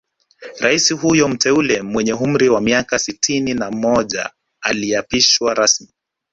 Rais 0.59 0.91
huyo 0.93 1.27
mteule 1.27 1.81
mwenye 1.81 2.13
umri 2.13 2.49
wa 2.49 2.61
miaka 2.61 2.99
sitini 2.99 3.53
na 3.53 3.71
moja 3.71 4.29
aliapishwa 4.61 5.53
rasmi 5.53 5.87